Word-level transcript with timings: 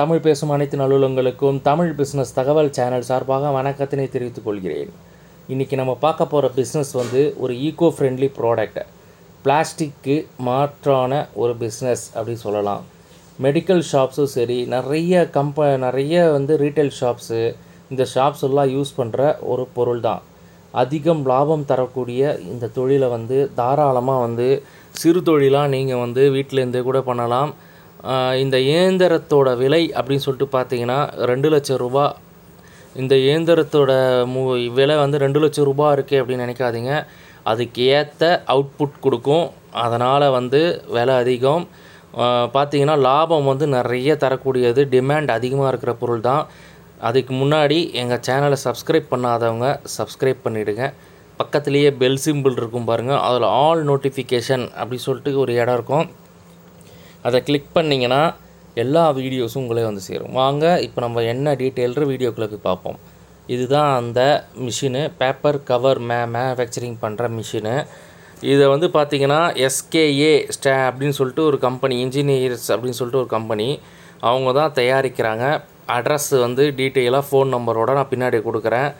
தமிழ் 0.00 0.22
பேசும் 0.24 0.52
அனைத்து 0.54 0.76
நலுவலங்களுக்கும் 0.80 1.56
தமிழ் 1.66 1.90
பிஸ்னஸ் 1.98 2.30
தகவல் 2.36 2.70
சேனல் 2.76 3.06
சார்பாக 3.08 3.48
வணக்கத்தினை 3.56 4.04
தெரிவித்துக் 4.12 4.46
கொள்கிறேன். 4.46 4.92
இன்றைக்கி 5.52 5.74
நம்ம 5.80 5.94
பார்க்க 6.04 6.26
போகிற 6.32 6.48
பிஸ்னஸ் 6.58 6.92
வந்து 7.00 7.22
ஒரு 7.42 7.54
ஈகோ 7.66 7.88
ஃப்ரெண்ட்லி 7.96 8.28
ப்ராடக்ட் 8.38 8.80
பிளாஸ்டிக்கு 9.44 10.16
மாற்றான 10.48 11.20
ஒரு 11.42 11.54
பிஸ்னஸ் 11.62 12.04
அப்படின்னு 12.16 12.44
சொல்லலாம். 12.46 12.82
மெடிக்கல் 13.46 13.82
ஷாப்ஸும் 13.92 14.32
சரி 14.36 14.58
நிறைய 14.74 15.24
கம்ப 15.36 15.66
நிறைய 15.86 16.22
வந்து 16.36 16.54
ரீட்டைல் 16.64 16.92
ஷாப்ஸு 17.00 17.40
இந்த 17.92 18.06
ஷாப்ஸ் 18.14 18.44
எல்லாம் 18.48 18.72
யூஸ் 18.76 18.96
பண்ணுற 19.00 19.32
ஒரு 19.52 19.66
பொருள் 19.78 20.04
தான். 20.08 20.22
அதிகம் 20.82 21.24
லாபம் 21.32 21.70
தரக்கூடிய 21.72 22.38
இந்த 22.52 22.70
தொழிலை 22.78 23.10
வந்து 23.16 23.40
தாராளமாக 23.58 24.24
வந்து 24.26 24.48
சிறு 25.00 25.22
தொழிலாக 25.30 25.72
நீங்கள் 25.74 26.02
வந்து 26.04 26.24
வீட்டிலேருந்தே 26.36 26.82
கூட 26.88 27.00
பண்ணலாம். 27.10 27.52
இந்த 28.42 28.56
இயந்திரத்தோட 28.70 29.48
விலை 29.62 29.82
அப்படின்னு 29.98 30.24
சொல்லிட்டு 30.26 30.48
பார்த்தீங்கன்னா 30.56 30.98
ரெண்டு 31.30 31.48
லட்சம் 31.54 31.80
ரூபா. 31.82 32.04
இந்த 33.00 33.14
இயந்திரத்தோட 33.26 33.92
மு 34.34 34.42
விலை 34.78 34.94
வந்து 35.02 35.18
ரெண்டு 35.24 35.40
லட்சம் 35.42 35.68
ரூபாய் 35.70 35.94
இருக்குது 35.96 36.20
அப்படின்னு 36.20 36.46
நினைக்காதீங்க. 36.46 36.94
அதுக்கு 37.50 37.82
ஏற்ற 37.98 38.30
அவுட்புட் 38.54 38.96
கொடுக்கும். 39.04 39.46
அதனால் 39.84 40.26
வந்து 40.38 40.60
விலை 40.96 41.14
அதிகம். 41.22 41.64
பார்த்திங்கன்னா 42.54 42.56
பார்த்தீங்கன்னா 42.56 42.96
லாபம் 43.08 43.48
வந்து 43.50 43.66
நிறைய 43.76 44.16
தரக்கூடியது. 44.24 44.82
டிமாண்ட் 44.94 45.30
அதிகமாக 45.36 45.70
இருக்கிற 45.72 45.92
பொருள் 46.00 46.26
தான். 46.30 46.42
அதுக்கு 47.08 47.32
முன்னாடி 47.42 47.78
எங்கள் 48.00 48.24
சேனலை 48.28 48.58
சப்ஸ்கிரைப் 48.64 49.12
பண்ணாதவங்க 49.12 49.68
சப்ஸ்கிரைப் 49.98 50.42
பண்ணிவிடுங்க 50.46 50.86
பக்கத்துலேயே 51.40 51.90
பெல் 52.00 52.18
சிம்பிள் 52.24 52.58
இருக்கும் 52.60 52.88
பாருங்கள் 52.88 53.22
அதில் 53.26 53.46
ஆல் 53.64 53.82
நோட்டிஃபிகேஷன் 53.90 54.64
அப்படி 54.80 54.98
சொல்லிட்டு 55.04 55.32
ஒரு 55.44 55.52
இடம் 55.60 55.76
இருக்கும். 55.78 56.08
அதை 57.28 57.38
கிளிக் 57.48 57.72
பண்ணிங்கன்னா 57.78 58.22
எல்லா 58.82 59.04
வீடியோஸும் 59.20 59.62
உங்களே 59.64 59.84
வந்து 59.88 60.02
சேரும். 60.08 60.34
வாங்க 60.40 60.64
இப்போ 60.86 60.98
நம்ம 61.04 61.22
என்ன 61.32 61.54
டீட்டெயில்ற 61.62 62.04
வீடியோக்களுக்கு 62.12 62.58
பார்ப்போம். 62.68 62.98
இதுதான் 63.54 63.90
அந்த 64.00 64.20
மிஷினு 64.66 65.02
பேப்பர் 65.20 65.58
கவர் 65.70 66.00
மே 66.08 66.18
மேனுஃபேக்சரிங் 66.34 66.98
பண்ணுற 67.04 67.28
மிஷினு 67.38 67.74
இதை 68.52 68.66
வந்து 68.72 68.86
பார்த்திங்கன்னா 68.96 69.40
எஸ்கேஏ 69.66 70.34
ஸ்டே 70.56 70.74
அப்படின்னு 70.88 71.16
சொல்லிட்டு 71.20 71.42
ஒரு 71.50 71.58
கம்பெனி 71.66 71.96
இன்ஜினியர்ஸ் 72.04 72.68
அப்படின்னு 72.74 72.98
சொல்லிட்டு 73.00 73.22
ஒரு 73.22 73.30
கம்பெனி 73.36 73.68
அவங்க 74.28 74.50
தான் 74.60 74.74
தயாரிக்கிறாங்க. 74.78 75.44
அட்ரஸ் 75.96 76.32
வந்து 76.46 76.64
டீட்டெயிலாக 76.78 77.24
ஃபோன் 77.28 77.48
நம்பரோட 77.56 77.90
நான் 77.98 78.12
பின்னாடி 78.12 78.38
கொடுக்குறேன். 78.48 78.90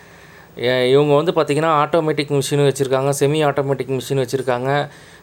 இவங்க 0.92 1.12
வந்து 1.20 1.32
பார்த்திங்கன்னா 1.36 1.72
ஆட்டோமேட்டிக் 1.82 2.32
மிஷினும் 2.38 2.68
வச்சுருக்காங்க 2.70 3.10
செமி 3.20 3.38
ஆட்டோமேட்டிக் 3.48 3.92
மிஷின் 3.98 4.22
வச்சுருக்காங்க. 4.24 4.70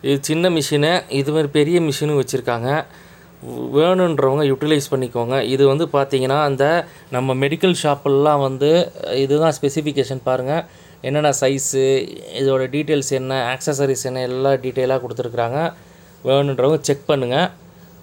இது 0.08 0.18
சின்ன 0.30 0.50
மிஷினு 0.50 0.92
இதுமாதிரி 1.20 1.50
பெரிய 1.60 1.80
மிஷினும் 1.88 2.20
வச்சுருக்காங்க. 2.22 2.70
வேணுன்றவங்க 3.78 4.44
யூட்டிலைஸ் 4.52 4.92
பண்ணிக்கோங்க. 4.94 5.36
இது 5.54 5.64
வந்து 5.72 5.86
பார்த்திங்கன்னா 5.96 6.40
அந்த 6.50 6.66
நம்ம 7.16 7.36
மெடிக்கல் 7.44 7.76
ஷாப்பெல்லாம் 7.84 8.42
வந்து 8.48 8.70
இதுதான் 9.24 9.56
ஸ்பெசிஃபிகேஷன் 9.58 10.24
பாருங்கள் 10.30 10.64
என்னென்ன 11.08 11.32
சைஸு 11.42 11.84
இதோட 12.42 12.64
டீட்டெயில்ஸ் 12.76 13.14
என்ன 13.20 13.34
ஆக்சசரிஸ் 13.54 14.06
என்ன 14.10 14.22
எல்லாம் 14.30 14.58
டீட்டெயிலாக 14.64 15.02
கொடுத்துருக்குறாங்க. 15.04 15.60
வேணுன்றவங்க 16.28 16.80
செக் 16.88 17.10
பண்ணுங்கள் 17.12 17.48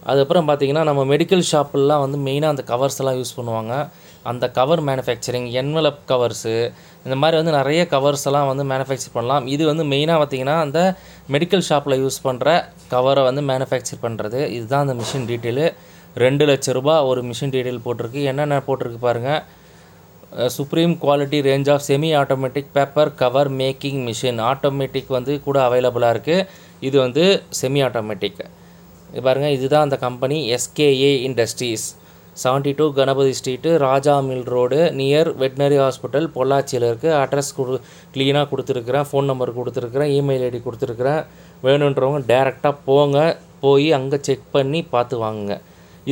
அதுக்கப்புறம் 0.06 0.48
பார்த்தீங்கன்னா 0.48 0.82
நம்ம 0.88 1.02
மெடிக்கல் 1.12 1.44
ஷாப்பெல்லாம் 1.50 2.02
வந்து 2.04 2.18
மெயினாக 2.26 2.54
அந்த 2.54 2.64
கவர்ஸ் 2.72 2.98
எல்லாம் 3.02 3.18
யூஸ் 3.20 3.36
பண்ணுவாங்க. 3.38 3.74
அந்த 4.30 4.44
கவர் 4.58 4.82
மேனுஃபேக்சரிங் 4.88 5.48
என்வலப் 5.60 6.02
கவர்ஸு 6.10 6.54
இந்த 7.06 7.16
மாதிரி 7.22 7.36
வந்து 7.40 7.54
நிறைய 7.58 7.80
கவர்ஸ் 7.94 8.24
எல்லாம் 8.28 8.48
வந்து 8.50 8.64
மேனுஃபேக்சர் 8.70 9.14
பண்ணலாம். 9.16 9.44
இது 9.54 9.62
வந்து 9.70 9.84
மெயினாக 9.92 10.18
பார்த்திங்கன்னா 10.20 10.56
அந்த 10.66 10.80
மெடிக்கல் 11.34 11.66
ஷாப்பில் 11.70 12.00
யூஸ் 12.04 12.18
பண்ணுற 12.26 12.48
கவரை 12.94 13.24
வந்து 13.28 13.42
மேனுஃபேக்சர் 13.50 14.02
பண்ணுறது 14.06 14.40
இதுதான் 14.56 14.84
அந்த 14.86 14.96
மிஷின் 15.00 15.28
டீட்டெயிலு 15.30 15.66
ரெண்டு 16.24 16.44
லட்ச 16.50 16.72
ரூபாய் 16.78 17.06
ஒரு 17.10 17.20
மிஷின் 17.28 17.52
டீட்டெயில் 17.54 17.84
போட்டிருக்கு. 17.86 18.20
என்னென்ன 18.30 18.62
போட்டிருக்கு 18.68 19.00
பாருங்கள் 19.06 20.50
supreme 20.56 20.94
quality 21.02 21.38
range 21.48 21.68
of 21.72 21.86
semi 21.88 22.08
automatic 22.20 22.70
paper 22.76 23.10
cover 23.22 23.50
making 23.60 24.00
machine 24.08 24.40
automatic 24.50 25.10
வந்து 25.16 25.32
கூட 25.46 25.58
அவைலபிளாக 25.68 26.14
இருக்குது 26.14 26.46
இது 26.88 26.96
வந்து 27.04 27.24
செமி 27.60 27.82
ஆட்டோமேட்டிக் 27.88 28.40
இது 29.14 29.22
பாருங்கள் 29.26 29.52
இதுதான் 29.56 29.84
அந்த 29.86 29.96
company 30.04 30.36
SKA 30.54 31.10
industries 31.26 31.84
seventy 32.42 32.70
two 32.78 32.86
Ganapathi 32.96 33.32
street 33.38 33.72
Raja 33.84 34.14
mill 34.28 34.48
road 34.54 34.78
near 35.00 35.28
veterinary 35.42 35.76
hospital 35.82 36.26
பொள்ளாச்சியில் 36.36 36.86
இருக்குது 36.88 37.12
அட்ரஸ் 37.20 37.50
கொடு 37.58 37.76
க்ளீனாக 38.14 38.48
கொடுத்துருக்குறேன் 38.52 39.06
ஃபோன் 39.10 39.28
நம்பர் 39.30 39.52
கொடுத்துருக்குறேன் 39.58 40.10
இமெயில் 40.16 40.44
ஐடி 40.46 40.60
கொடுத்துருக்குறேன். 40.64 41.20
வேணுன்றவங்க 41.66 42.20
டேரெக்டாக 42.32 42.74
போங்க 42.88 43.18
போய் 43.64 43.86
அங்கே 43.98 44.18
செக் 44.28 44.48
பண்ணி 44.56 44.80
பார்த்து 44.94 45.18
வாங்குங்க. 45.24 45.56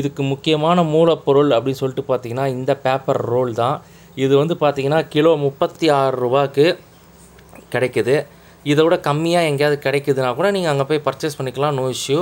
இதுக்கு 0.01 0.23
முக்கியமான 0.33 0.85
மூலப்பொருள் 0.95 1.51
அப்படின்னு 1.57 1.81
சொல்லிட்டு 1.83 2.07
பார்த்தீங்கன்னா 2.13 2.47
இந்த 2.57 2.73
பேப்பர் 2.87 3.21
ரோல் 3.33 3.53
தான். 3.63 3.77
இது 4.25 4.33
வந்து 4.43 4.57
பார்த்திங்கன்னா 4.63 5.03
கிலோ 5.17 5.33
முப்பத்தி 5.47 5.89
ஆறு 5.99 6.15
ரூபாய்க்கு 6.25 6.69
கிடைக்குது. 7.75 8.17
இதை 8.71 8.81
விட 8.87 8.97
கம்மியாக 9.09 9.49
எங்கேயாவது 9.51 9.77
கிடைக்குதுன்னா 9.87 10.31
கூட 10.39 10.49
நீங்கள் 10.57 10.73
அங்கே 10.73 10.87
போய் 10.91 11.05
பர்ச்சேஸ் 11.07 11.39
பண்ணிக்கலாம் 11.39 11.77
நோ 11.79 11.85
இஷ்யூ 11.97 12.21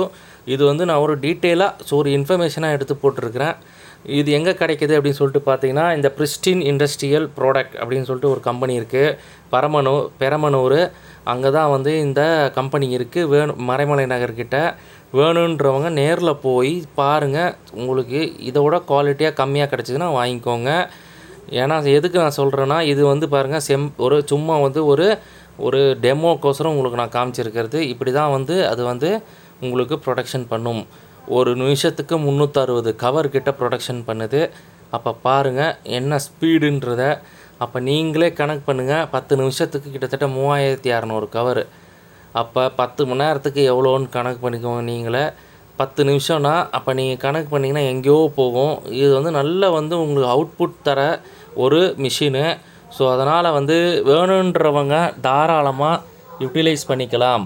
இது 0.53 0.63
வந்து 0.69 0.83
நான் 0.89 1.03
ஒரு 1.05 1.13
டீட்டெயிலாக 1.25 1.85
ஸோ 1.87 1.93
ஒரு 2.01 2.09
இன்ஃபர்மேஷனாக 2.17 2.75
எடுத்து 2.77 2.95
போட்டிருக்கிறேன். 3.01 3.55
இது 4.19 4.29
எங்கே 4.37 4.53
கிடைக்குது 4.61 4.93
அப்படின்னு 4.97 5.19
சொல்லிட்டு 5.19 5.41
பார்த்தீங்கன்னா 5.49 5.85
இந்த 5.97 6.09
பிரிஸ்டின் 6.17 6.63
இண்டஸ்ட்ரியல் 6.71 7.27
ப்ராடக்ட் 7.37 7.75
அப்படின்னு 7.81 8.07
சொல்லிட்டு 8.07 8.31
ஒரு 8.33 8.41
கம்பெனி 8.47 8.73
இருக்குது 8.79 9.17
பரமனூ 9.53 9.93
பெரமனூர். 10.21 10.79
அங்கே 11.31 11.49
தான் 11.57 11.71
வந்து 11.75 11.91
இந்த 12.05 12.21
கம்பெனி 12.57 12.87
இருக்குது 12.97 13.29
வேணும் 13.33 13.61
மறைமலை 13.69 14.05
நகர்கிட்ட 14.13 14.57
வேணுன்றவங்க 15.19 15.87
நேரில் 15.99 16.41
போய் 16.47 16.73
பாருங்கள் 16.99 17.55
உங்களுக்கு 17.79 18.19
இதோட 18.49 18.75
குவாலிட்டியாக 18.89 19.37
கம்மியாக 19.41 19.71
கிடச்சிதுன்னா 19.73 20.09
வாங்கிக்கோங்க. 20.19 20.69
ஏன்னா 21.61 21.75
எதுக்கு 21.97 22.17
நான் 22.23 22.39
சொல்கிறேன்னா 22.39 22.77
இது 22.91 23.01
வந்து 23.13 23.25
பாருங்கள் 23.33 23.63
செம் 23.67 23.87
ஒரு 24.05 24.17
சும்மா 24.31 24.55
வந்து 24.65 24.81
ஒரு 24.91 25.07
ஒரு 25.65 25.81
டெமோக்கோசரம் 26.03 26.73
உங்களுக்கு 26.75 27.01
நான் 27.03 27.15
காமிச்சிருக்கிறது. 27.17 27.79
இப்படி 27.93 28.11
தான் 28.19 28.33
வந்து 28.37 28.55
அது 28.71 28.81
வந்து 28.91 29.09
உங்களுக்கு 29.65 29.95
ப்ரொடக்ஷன் 30.05 30.47
பண்ணும். 30.53 30.81
ஒரு 31.37 31.51
நிமிஷத்துக்கு 31.61 32.15
முந்நூற்றறுபது 32.25 32.91
கவர் 33.03 33.33
கிட்ட 33.35 33.49
ப்ரொடக்ஷன் 33.59 34.01
பண்ணுது. 34.09 34.41
அப்போ 34.95 35.11
பாருங்கள் 35.25 35.75
என்ன 35.97 36.19
ஸ்பீடுன்றத 36.27 37.03
அப்போ 37.63 37.77
நீங்களே 37.87 38.27
கணக்கு 38.39 38.63
பண்ணுங்கள் 38.69 39.07
பத்து 39.13 39.33
நிமிஷத்துக்கு 39.41 39.89
கிட்டத்தட்ட 39.93 40.27
மூவாயிரத்தி 40.37 40.89
அறநூறு 40.97 41.27
கவர் 41.35 41.61
அப்போ 42.41 42.61
பத்து 42.79 43.01
மணி 43.09 43.21
நேரத்துக்கு 43.23 43.61
எவ்வளோன்னு 43.71 44.09
கணக்கு 44.15 44.39
பண்ணிக்கோங்க 44.45 44.81
நீங்களே. 44.91 45.23
பத்து 45.79 46.01
நிமிஷம்னா 46.09 46.55
அப்போ 46.77 46.91
நீங்கள் 46.99 47.21
கணக்கு 47.25 47.49
பண்ணிங்கன்னா 47.53 47.83
எங்கேயோ 47.91 48.17
போகும். 48.39 48.75
இது 49.01 49.11
வந்து 49.17 49.31
நல்ல 49.39 49.69
வந்து 49.77 49.95
உங்களுக்கு 50.03 50.33
அவுட்புட் 50.35 50.75
தர 50.87 50.99
ஒரு 51.63 51.79
மிஷினு 52.03 52.45
ஸோ 52.97 53.03
அதனால் 53.13 53.55
வந்து 53.57 53.77
வேணுன்றவங்க 54.09 54.95
தாராளமாக 55.25 56.01
யூட்டிலைஸ் 56.43 56.89
பண்ணிக்கலாம். 56.91 57.43